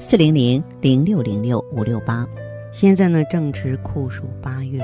[0.00, 2.26] 四零零零六零六五六八，
[2.72, 4.82] 现在呢正值酷暑八月，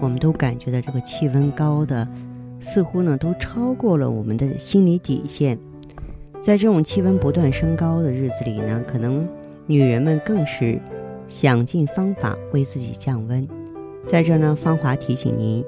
[0.00, 2.08] 我们都感觉到这个气温高的，
[2.58, 5.58] 似乎呢都超过了我们的心理底线。
[6.40, 9.28] 在这种气温不断升高的日子里呢，可能
[9.66, 10.80] 女人们更是
[11.28, 13.46] 想尽方法为自己降温。
[14.06, 15.62] 在这呢，芳华提醒您，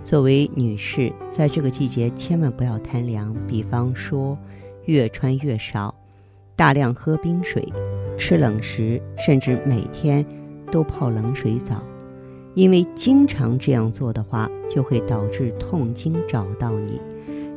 [0.00, 4.38] 作为女士，在这个季节千万不要贪凉，比方说
[4.84, 5.92] 越穿越少，
[6.54, 7.66] 大量喝冰水。
[8.16, 10.24] 吃冷食，甚至每天
[10.70, 11.82] 都泡冷水澡，
[12.54, 17.00] 因为经常这样做的话，就会导致痛经找到你，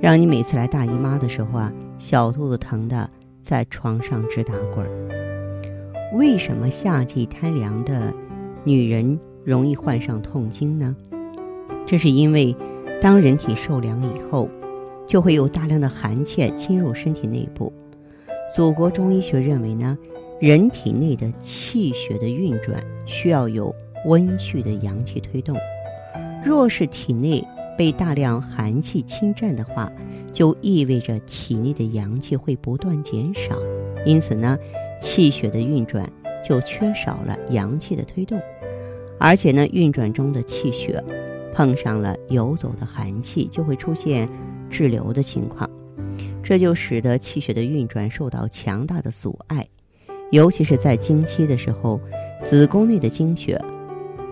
[0.02, 3.10] 让你每次来大姨妈的时候啊，小肚子疼的
[3.42, 6.12] 在床上直打滚儿。
[6.14, 8.14] 为什么夏季贪凉的
[8.64, 10.96] 女人容易患上痛经呢？
[11.86, 12.56] 这是因为，
[13.02, 14.50] 当人体受凉以后，
[15.06, 17.72] 就会有大量的寒气侵入身体内部。
[18.56, 19.98] 祖国中医学认为呢。
[20.40, 23.74] 人体内的气血的运转需要有
[24.06, 25.56] 温煦的阳气推动，
[26.44, 27.42] 若是体内
[27.78, 29.92] 被大量寒气侵占的话，
[30.34, 33.58] 就意味着体内的阳气会不断减少，
[34.06, 34.58] 因此呢，
[35.00, 36.06] 气血的运转
[36.44, 38.38] 就缺少了阳气的推动，
[39.18, 41.02] 而且呢，运转中的气血
[41.54, 44.30] 碰上了游走的寒气，就会出现
[44.70, 45.68] 滞留的情况，
[46.44, 49.66] 这就使得气血的运转受到强大的阻碍。
[50.36, 51.98] 尤其是在经期的时候，
[52.44, 53.58] 子宫内的经血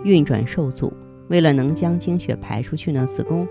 [0.04, 0.92] 运转受阻，
[1.30, 3.48] 为了能将经血排出去呢，子宫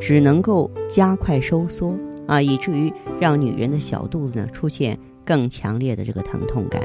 [0.00, 1.94] 只能够加快收缩
[2.26, 6.82] 啊，以至于让女人的小肚子呢出现更强烈的这个疼痛感。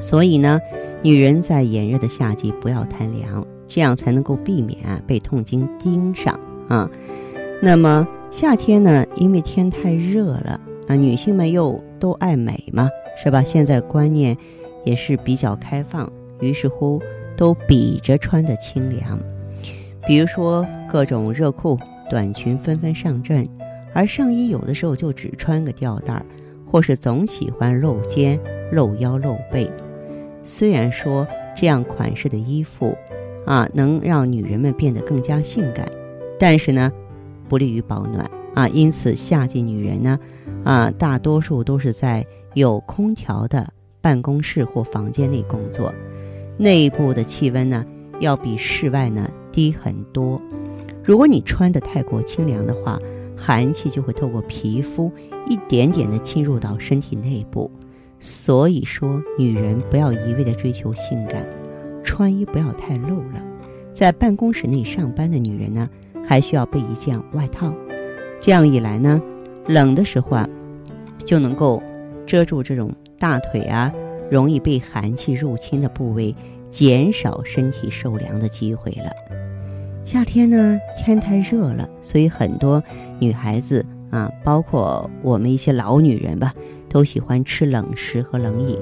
[0.00, 0.58] 所以呢，
[1.02, 6.90] 女人在炎热的夏季不要贪凉，这样才能够避免啊被痛经盯上啊。
[7.60, 12.88] 那么夏天呢，因为天太热了啊，女性们又都爱美嘛。
[13.22, 13.40] 是吧？
[13.42, 14.36] 现在观念
[14.84, 16.10] 也是比较开放，
[16.40, 17.00] 于是乎
[17.36, 19.16] 都比着穿的清凉。
[20.08, 21.78] 比如说各种热裤、
[22.10, 23.46] 短裙纷纷上阵，
[23.94, 26.26] 而上衣有的时候就只穿个吊带儿，
[26.68, 28.36] 或是总喜欢露肩、
[28.72, 29.70] 露腰、露背。
[30.42, 31.24] 虽然说
[31.56, 32.92] 这样款式的衣服
[33.46, 35.88] 啊，能让女人们变得更加性感，
[36.40, 36.90] 但是呢，
[37.48, 38.66] 不利于保暖啊。
[38.66, 40.18] 因此，夏季女人呢，
[40.64, 42.26] 啊，大多数都是在。
[42.54, 45.92] 有空调的办公室或房间内工作，
[46.58, 47.84] 内部的气温呢
[48.20, 50.40] 要比室外呢低很多。
[51.02, 52.98] 如果你穿的太过清凉的话，
[53.36, 55.10] 寒气就会透过皮肤
[55.48, 57.70] 一点点的侵入到身体内部。
[58.20, 61.44] 所以说，女人不要一味的追求性感，
[62.04, 63.42] 穿衣不要太露了。
[63.94, 65.88] 在办公室内上班的女人呢，
[66.26, 67.74] 还需要备一件外套。
[68.40, 69.20] 这样一来呢，
[69.66, 70.48] 冷的时候啊，
[71.24, 71.82] 就能够。
[72.32, 73.92] 遮住这种大腿啊，
[74.30, 76.34] 容易被寒气入侵的部位，
[76.70, 79.12] 减少身体受凉的机会了。
[80.02, 82.82] 夏天呢，天太热了，所以很多
[83.18, 86.54] 女孩子啊，包括我们一些老女人吧，
[86.88, 88.78] 都喜欢吃冷食和冷饮，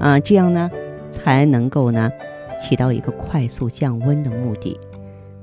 [0.00, 0.68] 啊，这样呢，
[1.12, 2.10] 才能够呢，
[2.58, 4.76] 起到一个快速降温的目的。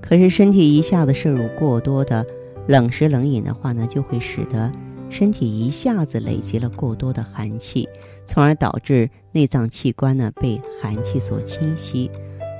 [0.01, 2.25] 可是身体一下子摄入过多的
[2.67, 4.69] 冷食冷饮的话呢，就会使得。
[5.09, 7.87] 身体一下子累积了过多的寒气，
[8.25, 12.11] 从而导致内脏器官呢被寒气所侵袭，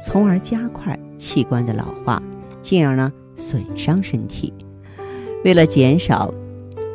[0.04, 2.22] 从而加快器官的老化，
[2.62, 4.54] 进而呢损伤身体。
[5.44, 6.34] 为了减少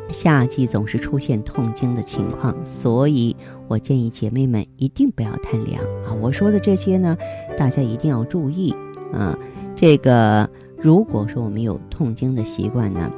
[0.09, 3.35] 夏季总是出现痛经的情况，所以
[3.67, 6.13] 我建议姐妹们一定不要贪凉啊！
[6.19, 7.15] 我说的这些呢，
[7.57, 8.73] 大家一定要注意
[9.13, 9.37] 啊。
[9.75, 13.11] 这个如果说我们有痛经的习惯呢，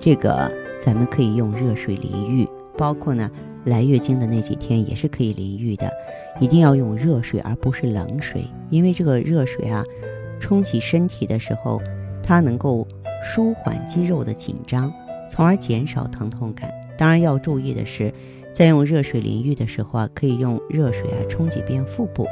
[0.00, 0.50] 这个。
[0.80, 3.30] 咱们可以用热水淋浴，包括呢
[3.64, 5.90] 来月经的那几天也是可以淋浴的，
[6.40, 9.84] 一定要用热水而不是冷水，因为这个热水啊，
[10.40, 11.80] 冲洗身体的时候，
[12.22, 12.86] 它能够
[13.24, 14.92] 舒缓肌肉的紧张，
[15.28, 16.70] 从而减少疼痛感。
[16.96, 18.12] 当然要注意的是，
[18.52, 22.26] 在用热水淋浴的时候啊，可以用热水啊冲几遍腹部，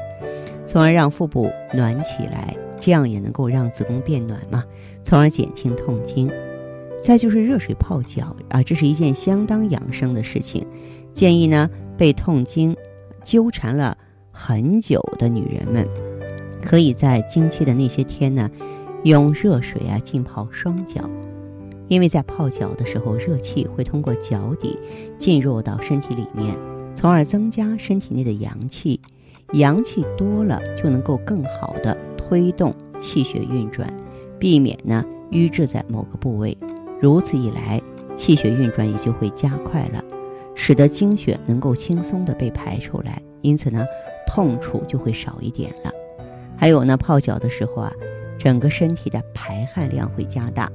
[0.64, 4.64] 从而让腹部暖起来，这样也能够让子宫变暖嘛，
[5.02, 6.30] 从而减轻痛经。
[7.04, 10.66] 再就是热水泡脚啊，这是一件相当养生的事情。
[11.12, 11.68] 建议呢，
[11.98, 12.74] 被痛经
[13.22, 13.94] 纠缠了
[14.32, 15.86] 很久的女人们，
[16.62, 18.50] 可以在经期的那些天呢，
[19.02, 21.02] 用热水啊浸泡双脚，
[21.88, 24.78] 因为在泡脚的时候，热气会通过脚底
[25.18, 26.56] 进入到身体里面，
[26.94, 28.98] 从而增加身体内的阳气。
[29.52, 33.94] 阳气多了，就能够更好的推动气血运转，
[34.38, 36.56] 避免呢瘀滞在某个部位。
[37.04, 37.78] 如此一来，
[38.16, 40.02] 气血运转也就会加快了，
[40.54, 43.84] 使得经血能够轻松的被排出来，因此呢，
[44.26, 45.92] 痛楚就会少一点了。
[46.56, 47.92] 还有呢，泡脚的时候啊，
[48.38, 50.66] 整个身体的排汗量会加大，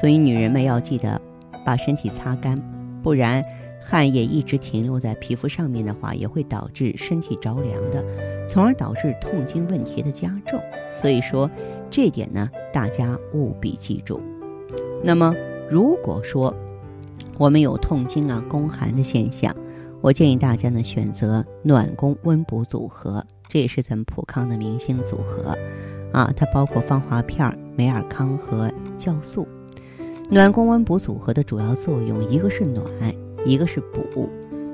[0.00, 1.20] 所以女人们要记得
[1.62, 2.56] 把身体擦干，
[3.02, 3.44] 不然。
[3.88, 8.02] 汗液一直停留在皮肤上面的话，也会导致身体着凉的，
[8.48, 10.58] 从而导致痛经问题的加重。
[10.90, 11.48] 所以说，
[11.88, 14.20] 这点呢，大家务必记住。
[15.04, 15.32] 那么，
[15.70, 16.54] 如果说
[17.38, 19.54] 我们有痛经啊、宫寒的现象，
[20.00, 25.56] 我建议大家呢选择暖宫温补组合，这也是咱们普康的明星组合
[26.12, 29.46] 啊，它包括芳华片、美尔康和酵素。
[30.30, 32.84] 暖宫温补组合的主要作用，一个是暖。
[33.44, 34.28] 一个是补，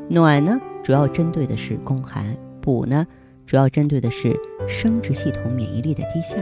[0.09, 3.07] 暖呢主要针对的是宫寒，补呢
[3.45, 4.35] 主要针对的是
[4.67, 6.37] 生殖系统免疫力的低下。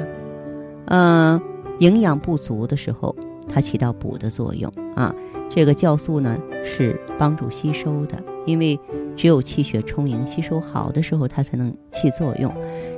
[0.87, 1.41] 嗯，
[1.81, 3.17] 营养不足的时候，
[3.52, 5.14] 它起到补的作用啊。
[5.50, 8.79] 这个酵素呢是帮助吸收的，因为
[9.17, 12.52] 只有气血充盈、吸收好的时候，它才能起作用。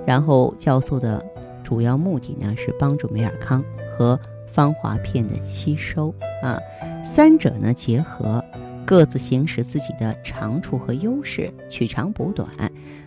[0.07, 1.25] 然后酵素的
[1.65, 6.59] 主要目的呢是帮助美尔康和芳华片的吸收啊，
[7.03, 8.45] 三者呢结合。
[8.85, 12.49] 各自行使自己的长处和优势，取长补短，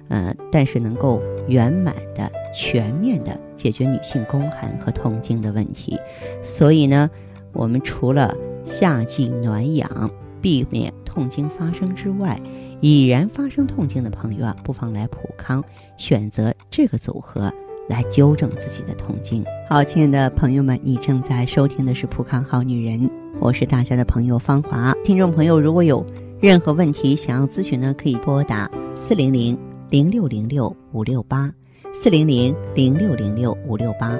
[0.08, 6.00] 呃，但是能够圆满的、全面的解决女性宫寒和痛经的问题。
[6.42, 7.10] 所以呢，
[7.56, 8.36] 我们除了
[8.66, 10.12] 夏季暖养，
[10.42, 12.40] 避免痛经发生之外，
[12.82, 15.64] 已然发生痛经的朋友啊，不妨来普康
[15.98, 17.52] 选择这个组合
[17.88, 19.44] 来纠正自己的痛经。
[19.70, 23.10] 好，亲爱的朋友们，你正在收听的是普康好女人。
[23.40, 26.06] 我是大家的朋友芳华，听众朋友如果有
[26.40, 28.70] 任何问题想要咨询呢，可以拨打
[29.08, 29.58] 四零零
[29.90, 31.52] 零六零六五六八，
[32.02, 34.20] 四零零零六零六五六八，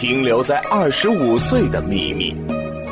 [0.00, 2.32] 停留在二十五岁的秘密。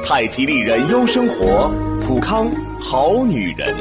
[0.04, 1.70] 太极丽人优生活，
[2.04, 2.50] 普康
[2.80, 3.72] 好女人。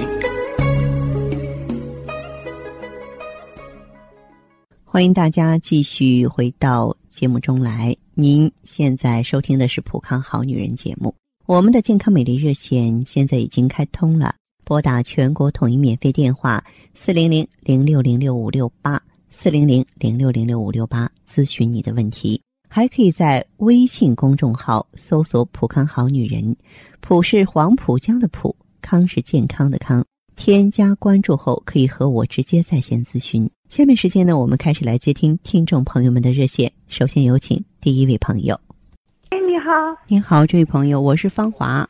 [4.84, 7.98] 欢迎大家继续回到节目中来。
[8.14, 11.12] 您现在收听的是《普康好女人》节目，
[11.48, 22.40] 我们的健康美丽热线现在已经开通了，拨打全国统一免费电话四零零零六零六五六八四零零零六零六五六八咨询你的问题，
[22.76, 26.54] 还可以在微信公众号搜索“普康好女人”，
[27.00, 30.04] 普是黄浦江的浦，康是健康的康，
[30.36, 33.50] 添加关注后可以和我直接在线咨询。
[33.70, 36.70] 下面时间呢，我们开始来接听听众朋友们的热线。
[36.90, 38.60] 首先有请第一位朋友。
[39.30, 39.72] 哎，你好。
[40.08, 41.88] 你好，这位朋友，我是芳华。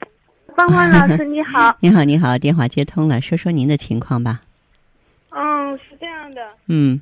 [0.55, 1.75] 芳华老师，你好。
[1.81, 4.39] 你好，你好，电话接通了，说说您的情况吧。
[5.31, 6.41] 嗯，是这样的。
[6.67, 7.01] 嗯。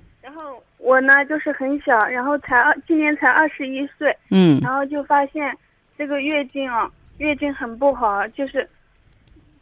[0.83, 4.15] 我呢，就是很小，然后才二，今年才二十一岁。
[4.29, 4.59] 嗯。
[4.61, 5.57] 然后就发现
[5.97, 8.69] 这个月经啊，月经很不好，就是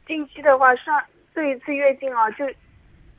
[0.05, 1.01] 近期的话上
[1.33, 2.45] 这一次月经啊，就。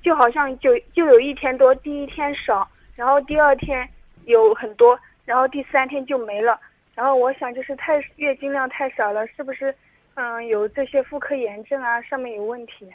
[0.04, 3.88] 就好像就就有一天多，第一天少，然后第二天
[4.24, 6.58] 有很多，然后第三天就没了。
[6.96, 9.72] 然后我想就是太月经量太少了，是不是
[10.14, 12.02] 嗯有这些妇科炎症啊？
[12.02, 12.90] 上面有问题？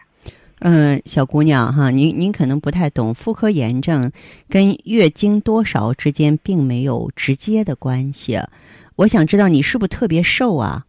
[0.60, 4.12] 嗯，小姑娘哈，您您可能不太懂，妇科炎症
[4.50, 8.40] 跟月经多少之间并没有直接的关系。
[8.96, 10.86] 我想知道你是不是特别瘦啊？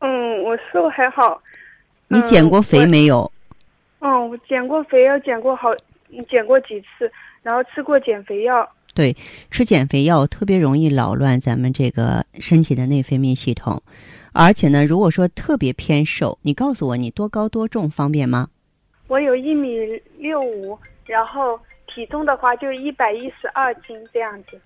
[0.00, 1.40] 嗯，我瘦还好。
[2.08, 3.30] 你减过肥没有？
[4.00, 5.68] 嗯，我减过肥，要减过好，
[6.28, 7.10] 减过几次，
[7.42, 8.68] 然后吃过减肥药。
[8.94, 9.16] 对，
[9.50, 13.80] 吃减肥药特别容易扰乱咱们这个身体的内分泌系统，
[14.32, 18.48] 而且呢，如果说特别偏瘦，你告诉我你多高多重方便吗？
[19.08, 19.76] 我有一米
[20.18, 24.60] 六五，然后体重的话就一百一十二斤这样子。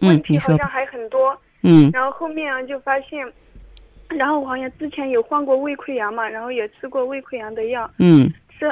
[0.00, 1.36] 问题好像还很多。
[1.62, 1.90] 嗯。
[1.92, 3.30] 然后后面就发现，
[4.08, 7.90] 然后我好像之前有患过胃溃疡嘛，然后也吃过胃溃疡的药。
[7.98, 8.32] 嗯。
[8.50, 8.66] 吃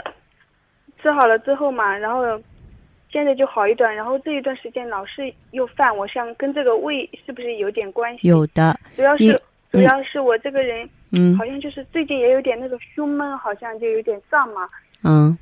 [1.03, 2.41] 吃好了之后嘛，然后。
[3.11, 8.27] 现在就好一段，然后这一段时间老是又犯，我想跟这个胃是不是有点关系？
[8.27, 9.39] 有的，主要是
[9.73, 14.69] 主要是我这个人，嗯，好像就是最近也有点那个胸闷，好像就有点胀嘛。
[15.03, 15.37] 嗯，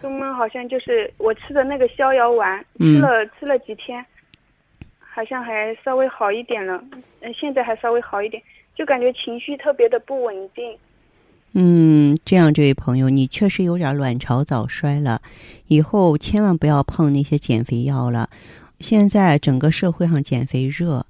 [0.00, 4.04] 胸闷好像就是我吃的那个逍遥丸，吃了吃了几天，
[5.00, 6.82] 好像还稍微好一点了。
[7.20, 8.40] 嗯，现在还稍微好一点，
[8.76, 10.78] 就感觉情绪特别的不稳定。
[11.54, 15.20] 嗯，这样，这位朋友，你确实有点卵巢早衰了，
[15.66, 18.30] 以后千万不要碰那些减肥药了。
[18.80, 21.04] 现在整个社会上减肥热，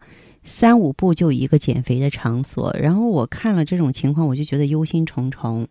[0.44, 2.74] 三五步就一个减肥的场所。
[2.80, 5.66] 然后我看了这种情况，我就觉得忧心忡忡。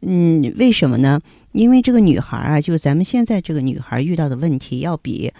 [0.00, 1.20] 嗯，为什么呢？
[1.52, 5.32] 因为这个女孩啊，就是咱们现在这个女孩遇到的问题，要比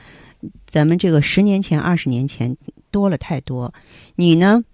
[0.66, 2.56] 咱们这个十年前、二十年前
[2.90, 3.74] 多了太多。
[4.14, 4.64] 你呢？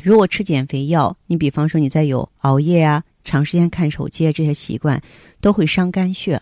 [0.00, 5.02] 如果吃减肥药，你比方说你再有熬夜啊、长时间看手机啊这些习惯，
[5.40, 6.40] 都会伤肝血。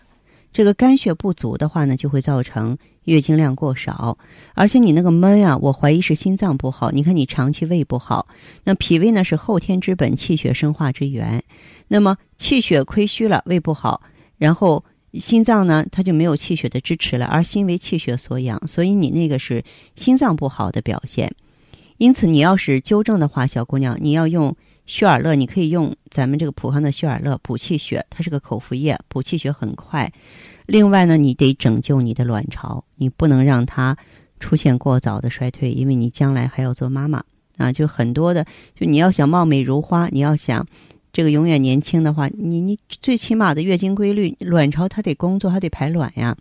[0.57, 4.17] 这个肝血不足的话呢，就会造成月经量过少，
[4.55, 6.89] 而且你那个闷啊，我怀疑是心脏不好。
[6.89, 8.27] 你看你长期胃不好，
[8.63, 11.43] 那脾胃呢是后天之本，气血生化之源。
[11.89, 14.01] 那么气血亏虚了，胃不好，
[14.39, 14.83] 然后
[15.13, 21.31] 心脏呢，它就没有气血的支持了，而心为气血所养，所以你那个是心脏不好的表现。
[21.99, 24.55] 因此，你要是纠正的话，小姑娘，你要用
[24.87, 30.11] 血尔乐，你可以用咱们这个普康的血尔乐补气血，它是个口服液，补气血很快。
[30.65, 33.97] 另外呢，你得拯救你的卵巢，你不能让它
[34.39, 37.21] 出现过早的衰退，因为你将来还要做妈妈
[37.57, 37.71] 啊。
[37.71, 40.65] 就很多的，就你要想貌美如花，你要想
[41.11, 46.35] 这个永远年轻的话，你你最起码的月经规律，卵巢它得工作，它得排卵呀。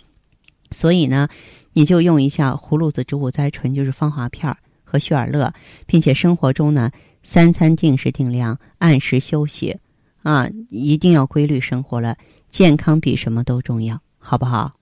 [0.70, 1.28] 所以呢，
[1.72, 4.56] 你就用一下葫芦籽植物甾醇，就是芳华片儿。
[4.88, 5.52] 和血尔乐，
[5.84, 6.92] 并且生活中呢，
[7.28, 9.76] 三餐定时定量，按时休息，
[10.22, 12.16] 啊，一定要规律生活了。
[12.48, 14.72] 健康比什么都重要，好不好？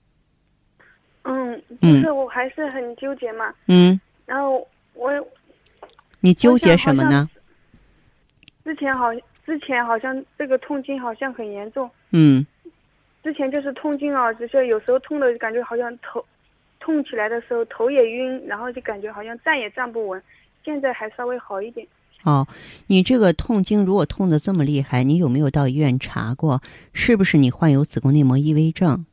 [1.23, 3.51] 嗯，就是我还是很纠结嘛。
[3.67, 3.99] 嗯。
[4.27, 5.11] 然后我，
[6.19, 7.27] 你纠结什么呢？
[8.63, 9.11] 之前好，
[9.43, 11.89] 之前好像这个痛经好像很严重。
[12.11, 12.45] 嗯。
[13.23, 16.23] 之前就是痛经啊，只是有时候痛的感觉好像头。
[16.79, 20.21] 痛起来的时候头也晕，然后就感觉好像站也站不稳。
[20.63, 21.87] 现在还稍微好一点。
[22.25, 22.47] 哦，
[22.87, 26.61] 你这个痛经如果痛的这么厉害，你有没有到医院查过？
[26.91, 29.05] 是不是你患有子宫内膜异位症？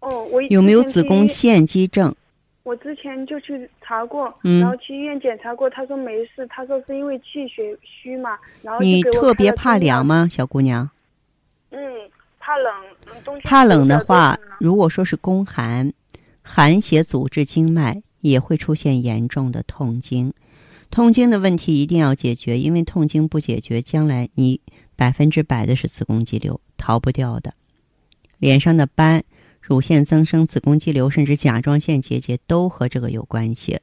[0.00, 2.14] 哦，我有没有子宫腺肌症？
[2.64, 8.36] 我之前就去查过，然后去医院检查过，他说没事，他说是因为气血虚嘛。
[8.62, 10.90] 然后你特别怕凉吗，小姑娘？
[11.70, 11.80] 嗯，
[12.38, 12.72] 怕冷。
[13.24, 15.92] 冬天怕冷的话，如果说是宫寒。
[16.44, 20.34] 寒邪阻滞经脉，也会出现严重的痛经。
[20.92, 24.60] 痛经的问题一定要解决，因为痛经不解决，将来你
[24.94, 27.54] 百分之百的是子宫肌瘤，逃不掉的。
[28.38, 29.24] 脸上的斑、
[29.58, 33.80] 乳腺增生、子宫肌瘤，甚至甲状腺结节，都和这个有关系。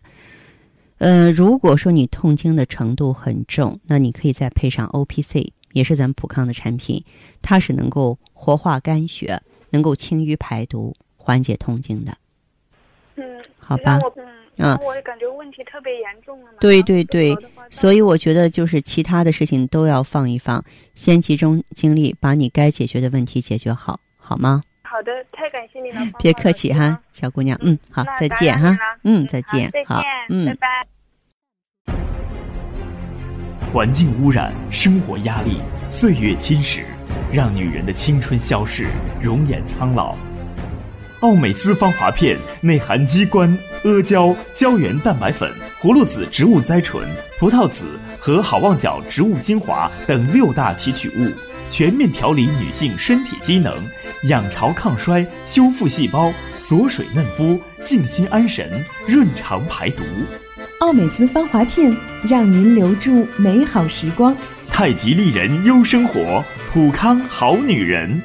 [1.00, 7.04] 呃，如果说你痛经的程度很重，那你可以再配上 O P C，也是咱们普康的产品，
[7.42, 12.16] 它是能够活化肝血，能够清淤排毒，缓解痛经的。
[13.16, 13.26] 嗯，
[13.58, 14.24] 好吧，嗯，
[14.84, 16.52] 我也感觉问题特别严重了。
[16.60, 17.36] 对对对，
[17.70, 20.64] 所以我觉得就是其他的事情都要放一放，
[20.96, 24.62] 先集中精力把你该解决的问题解决好，好吗？
[24.84, 30.88] 好的，太感谢你了， 别客气哈，小姑娘，嗯，好，再见哈，嗯，再见，好，嗯，拜拜。
[33.72, 35.58] 环境污染、生活压力、
[35.90, 36.84] 岁月侵蚀，
[37.32, 38.88] 让女人的青春消逝，
[39.22, 40.18] 容颜苍老。
[41.22, 47.06] 奥美姿芳华片内含鸡冠、阿胶、胶原蛋白粉、葫芦籽植物甾醇、
[47.38, 51.30] 葡萄籽和好望角植物精华等六大提取物，
[51.70, 53.74] 全面调理女性身体机能，
[54.30, 60.04] 养巢抗衰，修复细胞，锁水嫩肤，静心安神，润肠排毒。
[60.80, 61.94] 奥美姿芳华片
[62.30, 64.34] 让您留住美好时光。
[64.70, 68.22] 太极丽人优生活，普康好女人。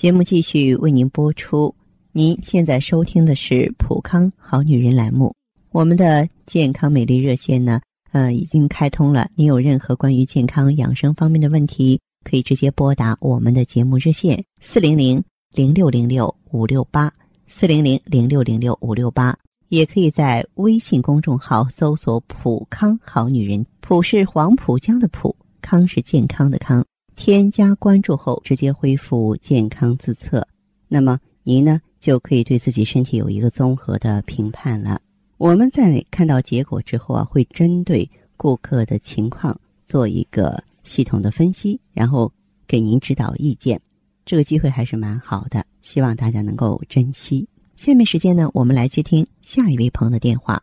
[0.00, 1.74] 节目继续为您播出。
[2.12, 5.30] 您现在收听的是《普康好女人》栏目。
[5.72, 9.28] 我们的健康美丽热线呢，呃，已经开通了。
[9.34, 15.22] 您有任何关于健康养生方面的问题，可以直接拨打我们的节目热线：四零零
[15.54, 17.12] 零六零六五六八，
[17.46, 19.36] 四零零零六零六五六八，
[19.68, 26.82] 也可以在微信公众号搜索“普康好女人”，普是黄浦江的浦，康是健康的康。
[27.20, 30.48] 添加关注后，直接恢复健康自测，
[30.88, 34.98] 那么您呢就可以对自己身体有一个综合的评判了。
[35.36, 38.08] 我们在看到结果之后啊，会针对
[38.38, 42.32] 顾客的情况做一个系统的分析，然后
[42.66, 43.78] 给您指导意见。
[44.24, 47.46] 这个机会还是蛮好的，希望大家能够珍惜。
[47.76, 50.62] 下面时间呢，我们来接听下一位朋友的电话。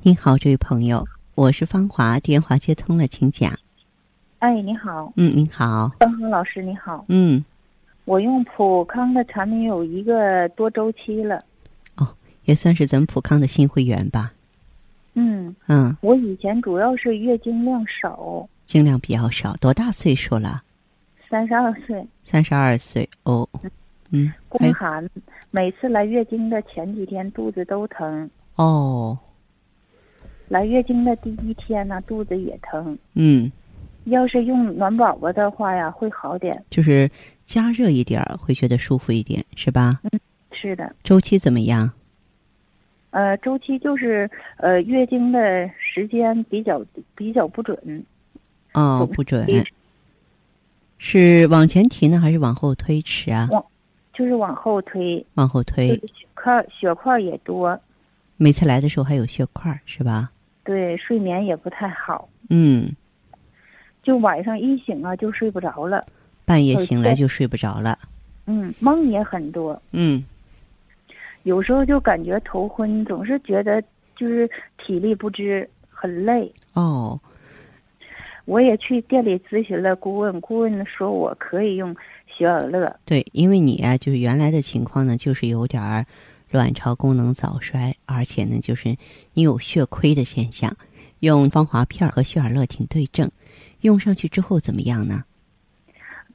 [0.00, 3.52] 您好，这位朋友，我是芳华，电话接通了，请讲。
[4.40, 5.12] 哎，你好。
[5.16, 5.90] 嗯，您好。
[6.00, 7.04] 芳华老师，你好。
[7.08, 7.44] 嗯，
[8.06, 11.44] 我用普康的产品有一个多周期了。
[11.98, 12.08] 哦，
[12.46, 14.32] 也算是咱们普康的新会员吧。
[15.12, 20.62] 嗯嗯，我以前主要是月经量少，经量比较少，多大岁数了？
[21.28, 22.02] 三十二岁。
[22.24, 23.46] 三十二岁哦。
[24.10, 24.32] 嗯。
[24.48, 25.06] 宫寒，
[25.50, 28.30] 每次来月经的前几天肚子都疼。
[28.56, 29.18] 哦。
[30.48, 32.98] 来月经的第一天呢，肚子也疼。
[33.12, 33.52] 嗯。
[34.04, 36.64] 要是用暖宝宝的话呀，会好点。
[36.70, 37.08] 就是
[37.44, 40.00] 加热一点会觉得舒服一点，是吧？
[40.04, 40.20] 嗯，
[40.52, 40.94] 是的。
[41.02, 41.90] 周期怎么样？
[43.10, 46.80] 呃，周期就是呃，月经的时间比较
[47.14, 48.04] 比较不准。
[48.74, 49.46] 哦，不准。
[50.98, 53.48] 是往前提呢，还是往后推迟啊？
[53.50, 53.64] 往，
[54.12, 55.24] 就是往后推。
[55.34, 55.88] 往后推。
[55.96, 57.78] 血块血块也多。
[58.36, 60.30] 每次来的时候还有血块，是吧？
[60.62, 62.28] 对，睡眠也不太好。
[62.48, 62.94] 嗯。
[64.02, 66.04] 就晚上一醒啊，就睡不着了。
[66.44, 67.98] 半夜醒来就睡不着了。
[68.46, 69.80] 嗯，梦也很多。
[69.92, 70.24] 嗯。
[71.44, 73.82] 有时候就感觉头昏，总是觉得
[74.16, 76.52] 就是体力不支，很累。
[76.72, 77.18] 哦。
[78.46, 81.94] 我也去店里咨询了顾问，顾问说我可以用
[82.26, 82.94] 雪尔乐。
[83.04, 86.04] 对，因为你啊，就是原来的情况呢，就是有点儿
[86.50, 88.96] 卵巢功能早衰，而且呢，就是
[89.34, 90.74] 你有血亏的现象，
[91.20, 93.30] 用芳华片和雪尔乐挺对症。
[93.82, 95.24] 用上去之后怎么样呢？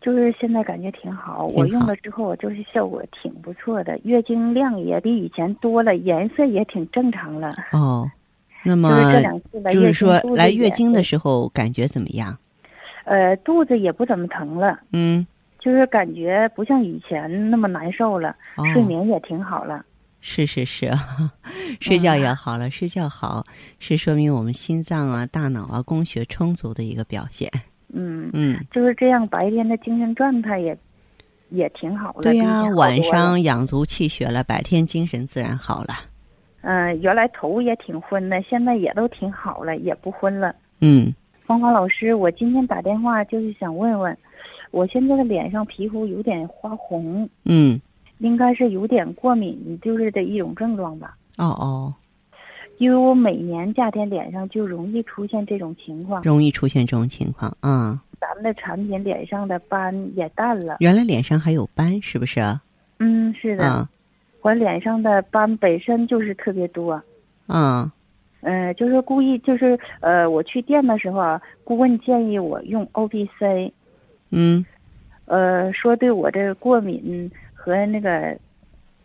[0.01, 7.51] 就是现在感觉挺好，我用了之后就是效果挺不错的，月经量也比以前多了，颜色也挺正常了。
[7.71, 8.07] 哦，
[8.63, 8.89] 那么
[9.71, 12.37] 就是说来月经的时候感觉怎么样？
[13.05, 14.79] 呃，肚子也不怎么疼了。
[14.93, 15.25] 嗯，
[15.57, 18.35] 就是感觉不像以前那么难受了，
[18.73, 19.83] 睡眠也挺好了。
[20.27, 20.91] 是是是，
[21.79, 23.45] 睡觉也好了，睡觉好
[23.77, 27.47] 是说明我们心脏啊、大脑啊供血充足的一个表现。
[27.93, 30.75] 嗯嗯，就是这样，白天的精神状态也
[31.49, 32.23] 也挺好的。
[32.23, 35.93] 对呀，晚上养足气血了，白天精神自然好了。
[36.61, 40.55] 嗯，原来头也挺昏的，现在也都挺好了，也不昏了。
[40.81, 41.13] 嗯，
[41.45, 44.17] 芳华老师，我今天打电话就是想问问，
[44.71, 47.29] 我现在的脸上皮肤有点发红。
[47.43, 47.79] 嗯。
[48.19, 51.17] 应该是有点过敏，就是的一种症状吧。
[51.37, 51.93] 哦哦，
[52.77, 58.01] 因为我每年夏天脸上就容易出现这种情况，容易出现这种情况啊。
[58.21, 60.77] 咱们的产品脸上的斑也淡了。
[60.79, 62.41] 原来脸上还有斑，是不是？
[62.99, 63.87] 嗯，是的。
[64.41, 67.01] 我脸上的斑本身就是特别多。
[67.47, 67.91] 嗯。
[68.41, 73.73] 嗯，就是故意，就是呃，我去店的时候啊，顾问建议我用 O B C，。
[74.29, 74.65] 嗯。
[75.25, 77.29] 呃，说对我这个过敏。
[77.65, 78.37] 和那个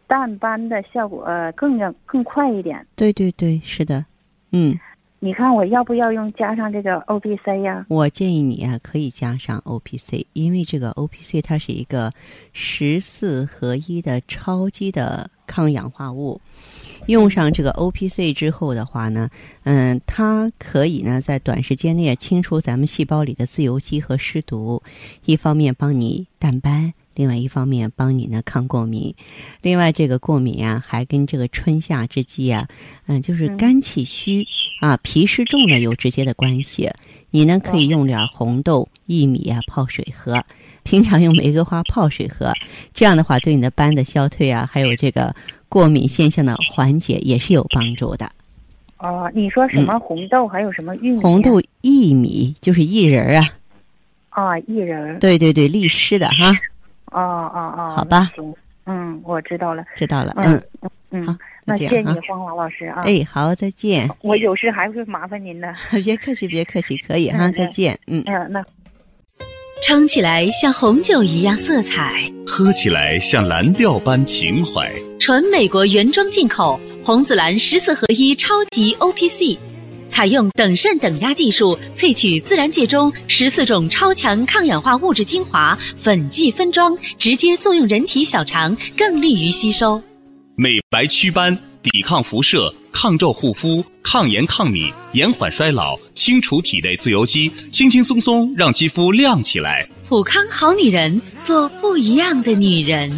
[0.07, 2.87] 淡斑的效果更要更快一点。
[2.95, 4.05] 对对对，是的，
[4.53, 4.79] 嗯。
[5.23, 7.85] 你看我要不要用加上这个 O P C 呀？
[7.91, 12.11] 我建议你啊，可以加上 O P C，因为这个 O P C 它是一个
[12.55, 16.41] 十四合一的超级的抗氧化物。
[17.05, 19.29] 用上这个 O P C 之后的话呢，
[19.65, 24.83] 嗯，它可以呢在短时间内清除咱们细胞里的自由基和湿毒，
[25.27, 26.95] 一方面帮你淡斑。
[27.21, 29.15] 另外一方面，帮你呢抗过敏。
[29.61, 32.67] 另外，这个过敏啊，还跟这个春夏之际啊，
[33.09, 34.47] 嗯，就是肝气虚
[34.81, 36.91] 啊、脾湿重呢有直接的关系。
[37.29, 40.43] 你呢可以用点红豆、薏米啊泡水喝，
[40.83, 42.55] 平常用玫瑰花泡水喝，
[42.95, 45.37] 这样的话对你的斑的消退啊，还有这个
[45.69, 48.33] 过敏现象的缓解也是有帮助的。
[48.97, 51.21] 哦，你说什么红豆，还有什么玉米？
[51.21, 53.47] 红豆、薏米就是薏仁啊。
[54.31, 55.19] 啊，薏仁。
[55.19, 56.57] 对对对，利湿的哈。
[57.11, 57.21] 哦
[57.55, 58.55] 哦哦，好吧，行，
[58.87, 60.63] 嗯，我知道了，知道了，嗯
[61.11, 68.23] 嗯，好，那谢谢你，芳华老师啊，哎，好，再见，我有事还会麻烦您的， 别客气，别客气，可以哈，再见，嗯。
[68.27, 68.65] 嗯，那。
[69.83, 79.59] 撑起来像红酒一样色彩，喝起来像蓝调般情怀，纯美国原装进口红紫蓝十四合一超级 O P C。
[80.21, 89.99] 采用等渗等压技术萃取自然界中十四种超强抗氧化物质精华，粉剂分装，直接作用人体小肠，更利于吸收。
[90.57, 99.89] 美白祛斑、抵抗辐射、抗皱护肤、抗炎抗敏、延缓衰老、清除体内自由基，轻轻松松让肌肤亮起来。
[100.07, 103.11] 普康好女人，做不一样的女人。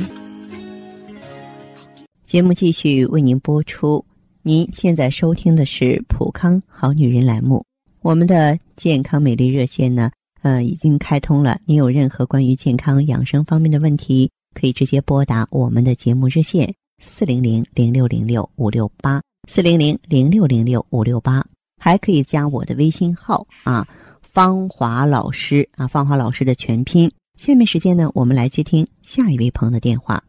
[2.25, 4.05] 节目继续为您播出。
[4.45, 7.65] 您现在收听的是普康好女人栏目。
[8.01, 10.11] 我们的健康美丽热线呢，
[10.43, 11.61] 呃，已经开通了。
[11.65, 21.47] 您有任何关于健康养生方面的问题，可以直接拨打我们的节目热线四零零零六零六五六八四零零零六零六五六八，
[21.81, 23.87] 还可以加我的微信号啊，
[24.23, 27.09] 芳华老师啊，芳华老师的全拼。
[27.39, 30.21] 下面时间呢，我们来接听下一位朋友的电话。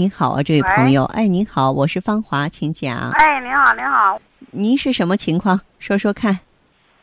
[0.00, 3.10] 您好啊，这位朋友，哎，您好，我是芳华，请讲。
[3.10, 4.18] 哎，您好，您好，
[4.50, 5.60] 您是什么情况？
[5.78, 6.38] 说说看。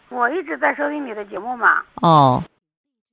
[0.09, 1.83] 我一直在收听你的节目嘛。
[2.01, 2.43] 哦，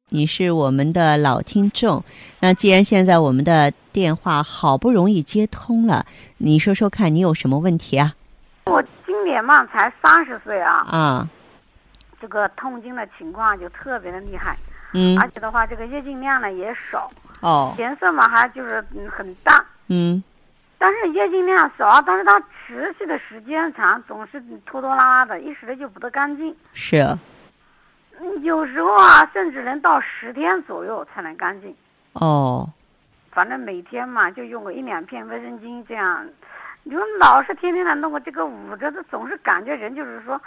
[0.08, 2.02] 你是我们的老听众。
[2.40, 6.06] 那既然现在我们的电话好不容易接通了，
[6.38, 8.14] 你说说看你有什么问题啊？
[8.64, 10.76] 我今年嘛才三十岁啊。
[10.88, 11.28] 啊。
[12.18, 14.56] 这个痛经的情况就特别的厉害。
[14.94, 15.20] 嗯。
[15.20, 17.10] 而且的话，这个月经量呢也少。
[17.40, 17.74] 哦。
[17.76, 18.82] 颜色嘛还就是
[19.14, 19.62] 很淡。
[19.88, 20.22] 嗯，
[20.78, 26.54] 但是月经量少，但是它持续的时间长，总是拖拖拉拉的，一时的就不得干净。
[26.72, 26.96] 是。
[26.98, 27.18] 啊
[28.42, 31.74] 有时候啊，甚至能到十天左右才能干净。
[32.12, 32.68] 哦。
[33.32, 36.24] 反正每天嘛，就用个一两片卫生巾这样。
[36.84, 40.40] 你说老是天天的弄个这个捂着的，总是感觉人就是说，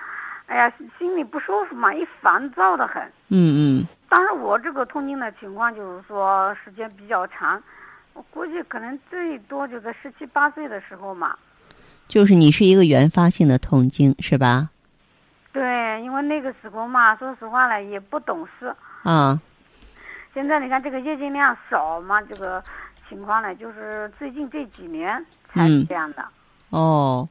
[0.45, 3.04] 哎呀，心里不舒服嘛，一烦躁的很。
[3.28, 3.88] 嗯嗯。
[4.08, 7.62] 但是我这个痛经的情况就是说时间比较长。
[8.17, 11.38] 我估计可能最多就在十七八岁的时候嘛，
[12.08, 14.71] 就是你是一个原发性的痛经是吧？
[15.53, 18.75] 对，因为那个时候嘛，说实话呢，也不懂事。
[19.03, 19.39] 啊。
[20.34, 22.63] 现在你看这个月经量少嘛，这个
[23.08, 26.25] 情况呢，就是最近这几年才是这样的。
[26.71, 27.30] 哦，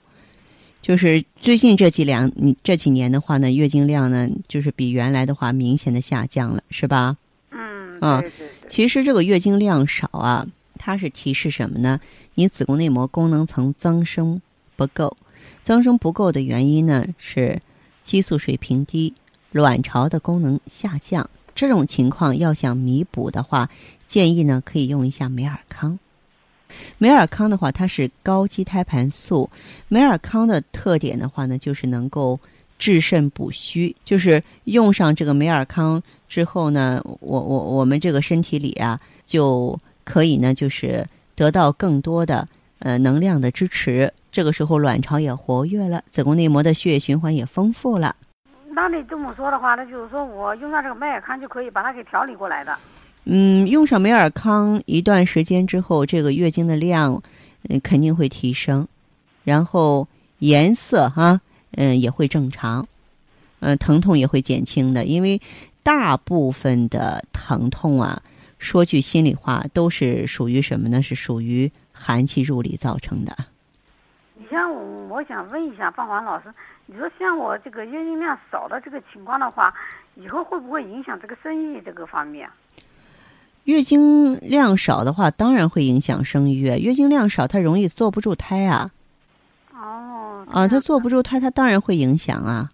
[0.81, 7.17] 就是最近这几两你这几年的话呢，月经量呢，就是比原来的话明显的下降了，是吧？
[7.51, 7.99] 嗯。
[8.01, 8.33] 嗯。
[8.69, 10.47] 其实这个月经量少啊。
[10.79, 12.01] 它是提示什么呢？
[12.35, 14.41] 你子宫内膜功能层增生
[14.77, 15.17] 不够，
[15.63, 17.61] 增生不够的原因呢是
[18.03, 19.15] 激素水平低，
[19.53, 21.29] 卵巢的功能下降。
[21.55, 23.71] 这种情况要想弥补的话，
[24.07, 25.99] 建议呢可以用一下美尔康。
[26.99, 29.49] 美尔康的话，它是高基胎盘素。
[29.89, 32.39] 美尔康的特点的话呢，就是能够
[32.79, 33.97] 治肾补虚。
[34.05, 39.79] 就是用上这个美尔康之后呢，我我我们这个身体里啊就。
[40.07, 42.47] 可以呢，就是得到更多的
[42.79, 48.15] 呃能量的支持，这个时候卵巢也活跃了，子宫内膜的血液循环也丰富了。
[48.71, 52.79] 那你这么说的话，那就是说我用上这个美尔康就可以把它给调理过来的。
[53.25, 57.21] 嗯，用上美尔康一段时间之后，这个月经的量
[57.69, 58.87] 嗯肯定会提升，
[59.43, 60.07] 然后
[60.39, 61.41] 颜色哈
[61.73, 62.87] 嗯也会正常，
[63.59, 65.41] 嗯疼痛也会减轻的，因为
[65.83, 68.23] 大部分的疼痛啊。
[68.67, 71.01] 说句心里话，都是属于什么呢？
[71.01, 73.33] 是属于寒气入里造成的。
[74.35, 76.53] 你像我，我想问一下范华老师，
[76.87, 79.73] 你说像我这个月经量少的这个情况的话，
[80.17, 82.51] 以后会不会影响这个生育这个方面？
[83.63, 86.63] 月经量少的话，当然会影响生育。
[86.63, 88.91] 月经量少，它容易坐不住胎啊。
[89.73, 90.45] 哦。
[90.51, 92.69] 啊，它坐不住胎，它当然会影响啊。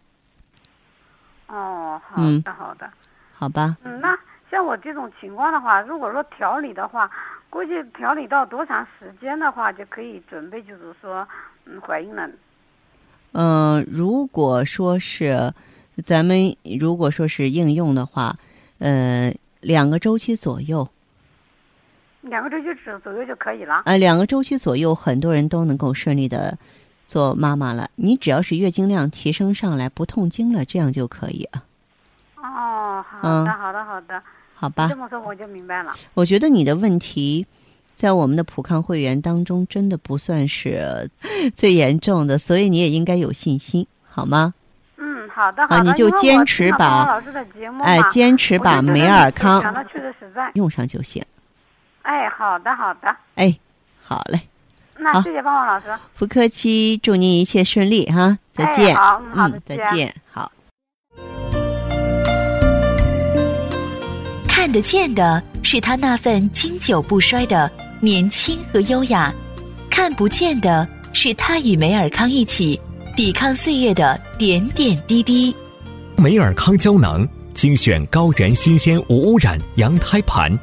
[1.49, 2.91] 哦，好的，好的。
[3.35, 3.77] 好吧。
[3.85, 4.19] 嗯，那。
[4.53, 7.11] 像我这种情况的话，如果说调理的话，
[7.49, 11.27] 估计调理到多长时间的话，就可以准备，就是说，
[11.65, 12.29] 嗯，怀孕了。
[13.33, 15.51] 嗯，如果说是
[16.05, 18.37] 咱们如果说是应用的话，
[18.79, 20.87] 呃，两个周期左右。
[22.21, 23.83] 两个周期左左右就可以了。
[23.87, 26.59] 呃，两个周期左右，很多人都能够顺利的
[27.07, 27.89] 做妈妈了。
[27.95, 31.65] 你只要是月经量提升上来，不痛经了，这样就可以啊。
[32.37, 34.23] 哦，好的，好的，好的。
[34.63, 35.93] 好吧，这么说我就明白了。
[36.15, 37.45] 我觉得你的问题，
[37.97, 41.11] 在我们的普康会员当中，真的不算是
[41.57, 44.55] 最严重的，所以你也应该有信心，好吗？
[44.99, 45.83] 嗯，好的，好的。
[45.83, 47.21] 你就坚持把
[47.81, 49.61] 哎，坚持把美尔康
[50.55, 51.21] 用上就行。
[52.03, 53.17] 哎，好的，好的。
[53.35, 53.59] 哎，
[54.01, 54.43] 好嘞。
[54.97, 55.87] 那谢谢芳芳老师。
[56.17, 58.39] 不客气，祝您一切顺利哈！
[58.53, 58.95] 再见。
[58.95, 60.15] 好，好的，再见。
[60.31, 60.53] 好。
[64.73, 69.33] 得见的是他那份经久不衰的年轻和优雅，
[69.91, 72.81] 看不见的是他与美尔康一起
[73.15, 75.55] 抵抗岁月的点点滴滴。
[76.17, 80.59] 美尔康胶囊精选高原新鲜无污染羊胎盘，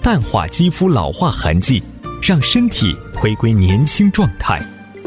[0.00, 1.82] 淡化肌肤老化痕迹，
[2.22, 4.62] 让身体回归年轻状态。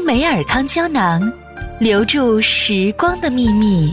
[0.06, 1.32] 美尔康胶囊，
[1.80, 3.92] 留住时光的秘密。